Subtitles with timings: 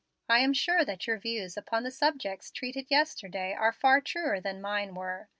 [0.27, 4.59] I am sure that your views upon the subjects treated yesterday are far truer than
[4.59, 5.29] mine were.